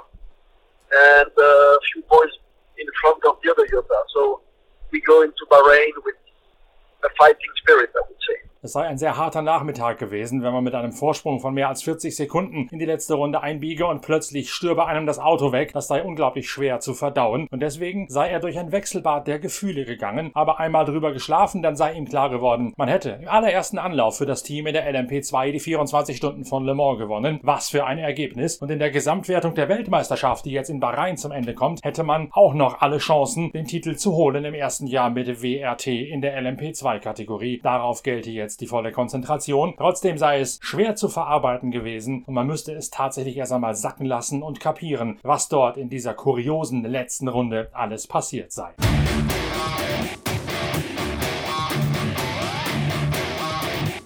and 0.92 1.30
uh, 1.38 1.76
a 1.76 1.78
few 1.92 2.02
points 2.02 2.36
in 2.78 2.86
front 3.00 3.24
of 3.24 3.36
the 3.42 3.50
other 3.50 3.66
Yota. 3.66 3.98
So 4.14 4.42
we 4.90 5.00
go 5.00 5.22
into 5.22 5.46
Bahrain 5.50 5.92
with 6.04 6.16
a 7.04 7.08
fighting 7.18 7.52
spirit, 7.62 7.90
I 7.96 8.02
would 8.08 8.18
say. 8.28 8.51
Es 8.64 8.74
sei 8.74 8.86
ein 8.86 8.96
sehr 8.96 9.16
harter 9.16 9.42
Nachmittag 9.42 9.98
gewesen, 9.98 10.44
wenn 10.44 10.52
man 10.52 10.62
mit 10.62 10.76
einem 10.76 10.92
Vorsprung 10.92 11.40
von 11.40 11.52
mehr 11.52 11.68
als 11.68 11.82
40 11.82 12.14
Sekunden 12.14 12.68
in 12.70 12.78
die 12.78 12.84
letzte 12.84 13.14
Runde 13.14 13.42
einbiege 13.42 13.88
und 13.88 14.02
plötzlich 14.02 14.52
stürbe 14.52 14.86
einem 14.86 15.04
das 15.04 15.18
Auto 15.18 15.50
weg. 15.50 15.72
Das 15.72 15.88
sei 15.88 16.00
unglaublich 16.00 16.48
schwer 16.48 16.78
zu 16.78 16.94
verdauen. 16.94 17.48
Und 17.50 17.60
deswegen 17.60 18.06
sei 18.08 18.30
er 18.30 18.38
durch 18.38 18.56
ein 18.60 18.70
Wechselbad 18.70 19.26
der 19.26 19.40
Gefühle 19.40 19.84
gegangen, 19.84 20.30
aber 20.34 20.60
einmal 20.60 20.84
drüber 20.84 21.12
geschlafen, 21.12 21.60
dann 21.60 21.74
sei 21.74 21.94
ihm 21.94 22.04
klar 22.04 22.30
geworden, 22.30 22.72
man 22.76 22.86
hätte 22.86 23.18
im 23.20 23.26
allerersten 23.26 23.78
Anlauf 23.78 24.18
für 24.18 24.26
das 24.26 24.44
Team 24.44 24.68
in 24.68 24.74
der 24.74 24.88
LMP2 24.88 25.50
die 25.50 25.58
24 25.58 26.16
Stunden 26.16 26.44
von 26.44 26.64
Le 26.64 26.76
Mans 26.76 27.00
gewonnen. 27.00 27.40
Was 27.42 27.68
für 27.68 27.84
ein 27.84 27.98
Ergebnis. 27.98 28.58
Und 28.58 28.70
in 28.70 28.78
der 28.78 28.92
Gesamtwertung 28.92 29.54
der 29.54 29.68
Weltmeisterschaft, 29.68 30.44
die 30.44 30.52
jetzt 30.52 30.70
in 30.70 30.78
Bahrain 30.78 31.16
zum 31.16 31.32
Ende 31.32 31.54
kommt, 31.54 31.82
hätte 31.82 32.04
man 32.04 32.28
auch 32.30 32.54
noch 32.54 32.80
alle 32.80 32.98
Chancen, 32.98 33.50
den 33.50 33.66
Titel 33.66 33.96
zu 33.96 34.12
holen 34.12 34.44
im 34.44 34.54
ersten 34.54 34.86
Jahr 34.86 35.10
mit 35.10 35.42
WRT 35.42 35.88
in 35.88 36.20
der 36.20 36.40
LMP2-Kategorie. 36.40 37.58
Darauf 37.60 38.04
gelte 38.04 38.30
jetzt 38.30 38.51
die 38.60 38.66
volle 38.66 38.92
Konzentration. 38.92 39.74
Trotzdem 39.76 40.18
sei 40.18 40.40
es 40.40 40.58
schwer 40.62 40.94
zu 40.96 41.08
verarbeiten 41.08 41.70
gewesen 41.70 42.24
und 42.24 42.34
man 42.34 42.46
müsste 42.46 42.72
es 42.72 42.90
tatsächlich 42.90 43.36
erst 43.36 43.52
einmal 43.52 43.74
sacken 43.74 44.06
lassen 44.06 44.42
und 44.42 44.60
kapieren, 44.60 45.18
was 45.22 45.48
dort 45.48 45.76
in 45.76 45.88
dieser 45.88 46.14
kuriosen 46.14 46.84
letzten 46.84 47.28
Runde 47.28 47.70
alles 47.72 48.06
passiert 48.06 48.52
sei. 48.52 48.74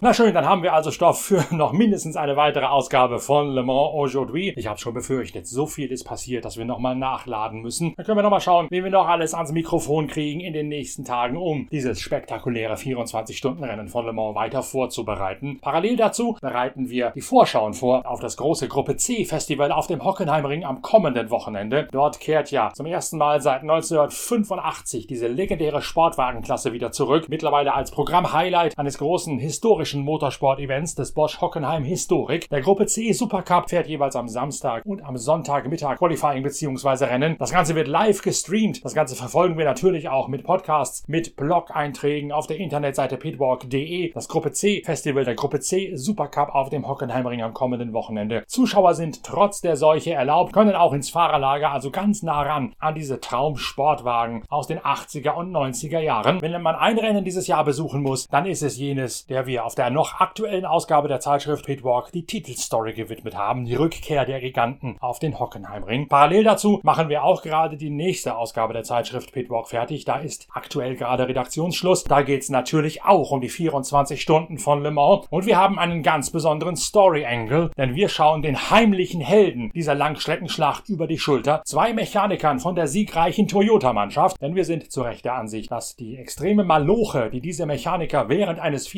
Na 0.07 0.15
schön, 0.15 0.33
dann 0.33 0.47
haben 0.47 0.63
wir 0.63 0.73
also 0.73 0.93
Stoff 0.93 1.21
für 1.21 1.45
noch 1.53 1.73
mindestens 1.73 2.15
eine 2.15 2.37
weitere 2.37 2.67
Ausgabe 2.67 3.19
von 3.19 3.49
Le 3.49 3.65
Mans 3.65 3.91
Aujourd'hui. 3.93 4.55
Ich 4.57 4.69
habe 4.69 4.79
schon 4.79 4.95
befürchtet, 4.95 5.49
so 5.49 5.67
viel 5.67 5.91
ist 5.91 6.05
passiert, 6.05 6.45
dass 6.45 6.57
wir 6.57 6.65
nochmal 6.65 6.95
nachladen 6.95 7.61
müssen. 7.61 7.93
Dann 7.97 8.07
können 8.07 8.17
wir 8.17 8.23
nochmal 8.23 8.41
schauen, 8.41 8.69
wie 8.71 8.85
wir 8.85 8.91
noch 8.93 9.09
alles 9.09 9.35
ans 9.35 9.51
Mikrofon 9.51 10.07
kriegen 10.07 10.39
in 10.39 10.53
den 10.53 10.69
nächsten 10.69 11.05
Tagen, 11.05 11.37
um 11.37 11.67
dieses 11.73 12.01
spektakuläre 12.01 12.75
24-Stunden-Rennen 12.75 13.89
von 13.89 14.07
Le 14.07 14.13
Mans 14.13 14.37
weiter 14.37 14.63
vorzubereiten. 14.63 15.59
Parallel 15.61 15.97
dazu 15.97 16.37
bereiten 16.41 16.89
wir 16.89 17.11
die 17.11 17.21
Vorschauen 17.21 17.75
vor 17.75 18.09
auf 18.09 18.21
das 18.21 18.37
große 18.37 18.69
Gruppe 18.69 18.97
C 18.99 19.25
Festival 19.25 19.73
auf 19.73 19.89
dem 19.89 20.05
Hockenheimring 20.05 20.65
am 20.65 20.83
kommenden 20.83 21.31
Wochenende. 21.31 21.89
Dort 21.91 22.21
kehrt 22.21 22.53
ja 22.53 22.71
zum 22.73 22.87
ersten 22.87 23.19
Mal 23.19 23.41
seit 23.41 23.63
1985 23.63 25.09
diese 25.09 25.27
legendäre 25.27 25.83
Sportwagenklasse 25.83 26.73
wieder 26.73 26.93
zurück. 26.93 27.27
Mittlerweile 27.29 27.75
als 27.75 27.91
Programm-Highlight 27.91 28.79
eines 28.79 28.99
großen 28.99 29.41
historischen 29.41 29.96
Motorsport-Events 30.05 30.95
des 30.95 31.13
Bosch 31.13 31.41
Hockenheim 31.41 31.85
Historik. 31.85 32.49
Der 32.51 32.61
Gruppe 32.61 32.87
C 32.87 33.13
Supercup 33.13 33.71
fährt 33.71 33.87
jeweils 33.87 34.17
am 34.17 34.29
Samstag 34.29 34.85
und 34.87 35.03
am 35.03 35.17
Sonntagmittag 35.17 35.99
Qualifying 35.99 36.43
bzw. 36.43 37.05
Rennen. 37.05 37.37
Das 37.39 37.53
Ganze 37.53 37.75
wird 37.75 37.89
live 37.89 38.23
gestreamt. 38.23 38.85
Das 38.85 38.95
Ganze 38.95 39.17
verfolgen 39.17 39.59
wir 39.59 39.65
natürlich 39.65 40.09
auch 40.09 40.29
mit 40.29 40.45
Podcasts, 40.45 41.05
mit 41.07 41.37
Blog-Einträgen 41.37 42.33
auf 42.33 42.47
der 42.47 42.59
Internetseite 42.59 43.17
pitwalk.de. 43.17 44.13
Das 44.13 44.29
Gruppe 44.29 44.53
C 44.53 44.83
Festival 44.85 45.25
der 45.25 45.35
Gruppe 45.35 45.61
C 45.61 45.95
Supercup 45.95 46.55
auf 46.55 46.71
dem 46.71 46.87
Hockenheimring 46.89 47.43
am 47.43 47.55
kommenden 47.55 47.93
Wochenende. 47.93 48.45
Zuschauer 48.47 48.95
sind 48.95 49.23
trotz 49.25 49.61
der 49.61 49.77
Seuche 49.77 50.13
erlaubt, 50.13 50.53
können 50.53 50.75
auch 50.75 50.93
ins 50.93 51.11
Fahrerlager, 51.11 51.71
also 51.71 51.91
ganz 51.91 52.23
nah 52.23 52.43
ran 52.43 52.75
an 52.79 52.95
diese 52.95 53.21
Traumsportwagen 53.21 54.45
aus 54.49 54.67
den 54.67 54.79
80er 54.79 55.33
und 55.33 55.51
90er 55.51 56.01
Jahren. 56.01 56.43
Wenn 56.43 56.61
man 56.63 56.75
ein 56.75 56.99
Rennen 56.99 57.25
dieses 57.25 57.47
Jahr 57.47 57.65
besuchen 57.65 58.03
muss, 58.03 58.27
dann 58.29 58.47
ist 58.47 58.63
es 58.63 58.79
jenes, 58.79 59.27
der 59.27 59.47
wir 59.47 59.65
auf 59.65 59.75
der 59.75 59.86
der 59.87 59.93
noch 59.93 60.19
aktuellen 60.19 60.65
Ausgabe 60.65 61.07
der 61.07 61.21
Zeitschrift 61.21 61.65
Pitwalk 61.65 62.11
die 62.11 62.27
Titelstory 62.27 62.93
gewidmet 62.93 63.37
haben, 63.37 63.67
die 63.67 63.77
Rückkehr 63.77 64.25
der 64.25 64.41
Giganten 64.41 64.97
auf 64.99 65.21
den 65.21 65.39
Hockenheimring. 65.39 66.09
Parallel 66.09 66.43
dazu 66.43 66.81
machen 66.83 67.09
wir 67.09 67.23
auch 67.23 67.41
gerade 67.41 67.77
die 67.77 67.91
nächste 67.91 68.37
Ausgabe 68.37 68.73
der 68.73 68.83
Zeitschrift 68.83 69.33
Pitwalk 69.33 69.69
fertig. 69.69 70.05
Da 70.05 70.17
ist 70.17 70.49
aktuell 70.53 70.97
gerade 70.97 71.29
Redaktionsschluss. 71.29 72.03
Da 72.03 72.23
geht 72.23 72.43
es 72.43 72.49
natürlich 72.49 73.05
auch 73.05 73.31
um 73.31 73.41
die 73.41 73.49
24 73.49 74.21
Stunden 74.21 74.59
von 74.59 74.83
Le 74.83 74.91
Mans. 74.91 75.25
Und 75.31 75.47
wir 75.47 75.57
haben 75.57 75.79
einen 75.79 76.03
ganz 76.03 76.31
besonderen 76.31 76.75
Story-Angle, 76.75 77.71
denn 77.77 77.95
wir 77.95 78.09
schauen 78.09 78.43
den 78.43 78.71
heimlichen 78.73 79.21
Helden 79.21 79.71
dieser 79.73 79.95
Langstreckenschlacht 79.95 80.89
über 80.89 81.07
die 81.07 81.21
Schulter. 81.21 81.63
Zwei 81.65 81.93
Mechanikern 81.93 82.59
von 82.59 82.75
der 82.75 82.89
siegreichen 82.89 83.47
Toyota-Mannschaft. 83.47 84.43
Denn 84.43 84.57
wir 84.57 84.65
sind 84.65 84.91
zu 84.91 85.03
Recht 85.03 85.25
der 85.25 85.35
Ansicht, 85.35 85.71
dass 85.71 85.95
die 85.95 86.17
extreme 86.17 86.65
Maloche, 86.65 87.31
die 87.31 87.41
diese 87.41 87.67
Mechaniker 87.67 88.29
während 88.29 88.59
eines 88.59 88.89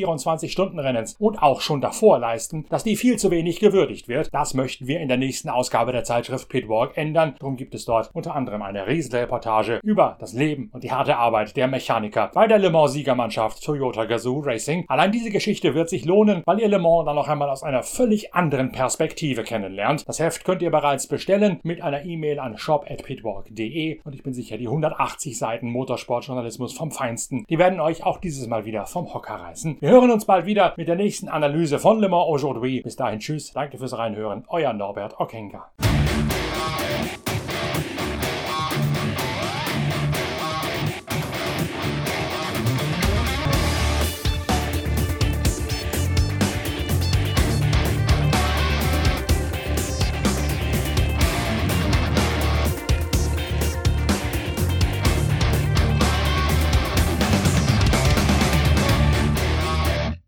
24-Stunden-Rennens 0.69 1.17
und 1.19 1.43
auch 1.43 1.61
schon 1.61 1.81
davor 1.81 2.19
leisten, 2.19 2.67
dass 2.69 2.85
die 2.85 2.97
viel 2.97 3.17
zu 3.17 3.31
wenig 3.31 3.61
gewürdigt 3.61 4.09
wird. 4.09 4.33
Das 4.33 4.55
möchten 4.55 4.87
wir 4.87 5.01
in 5.01 5.09
der 5.09 5.17
nächsten 5.17 5.49
Ausgabe 5.49 5.93
der 5.93 6.05
Zeitschrift 6.05 6.49
Pitwalk 6.49 6.97
ändern. 6.97 7.35
Darum 7.39 7.57
gibt 7.57 7.75
es 7.75 7.85
dort 7.85 8.11
unter 8.13 8.35
anderem 8.35 8.63
eine 8.63 8.87
Riesenreportage 8.87 9.81
über 9.83 10.17
das 10.21 10.33
Leben 10.33 10.71
und 10.73 10.85
die 10.85 10.93
harte 10.93 11.17
Arbeit 11.17 11.57
der 11.57 11.69
Mechaniker 11.69 12.31
bei 12.35 12.47
der 12.47 12.59
Le 12.59 12.71
Mans-Siegermannschaft 12.71 13.63
Toyota 13.65 14.05
Gazoo 14.05 14.41
Racing. 14.41 14.85
Allein 14.89 15.13
diese 15.13 15.31
Geschichte 15.31 15.75
wird 15.75 15.89
sich 15.89 16.05
lohnen, 16.05 16.43
weil 16.45 16.61
ihr 16.61 16.69
Le 16.69 16.79
Mans 16.79 17.07
dann 17.07 17.17
noch 17.17 17.29
einmal 17.29 17.51
aus 17.51 17.63
einer 17.63 17.83
völlig 17.83 18.35
anderen 18.35 18.73
Perspektive 18.73 19.43
kennenlernt. 19.45 20.07
Das 20.09 20.19
Heft 20.19 20.45
könnt 20.45 20.63
ihr 20.63 20.71
bereits 20.71 21.07
bestellen 21.07 21.61
mit 21.63 21.83
einer 21.83 22.05
E-Mail 22.05 22.39
an 22.39 22.59
shop.pitwalk.de 22.59 24.01
und 24.05 24.15
ich 24.15 24.23
bin 24.23 24.33
sicher, 24.33 24.59
die 24.59 24.67
180 24.67 25.39
Seiten 25.39 25.71
Motorsportjournalismus 25.71 26.73
vom 26.73 26.91
Feinsten, 26.91 27.45
die 27.49 27.59
werden 27.59 27.81
euch 27.81 28.05
auch 28.05 28.19
dieses 28.19 28.47
Mal 28.47 28.65
wieder 28.65 28.87
vom 28.87 29.13
Hocker 29.13 29.35
reißen. 29.35 29.79
Wir 29.81 29.91
hören 29.91 30.11
uns 30.11 30.25
bald 30.25 30.47
wieder 30.47 30.58
mit 30.77 30.89
der 30.89 30.97
nächsten 30.97 31.29
Analyse 31.29 31.79
von 31.79 32.01
Le 32.01 32.09
Mans 32.09 32.27
Aujourd'hui. 32.29 32.83
Bis 32.83 32.97
dahin, 32.97 33.21
tschüss, 33.21 33.53
danke 33.53 33.79
fürs 33.79 33.97
Reinhören, 33.97 34.45
euer 34.49 34.73
Norbert 34.73 35.19
Okenga. 35.21 35.71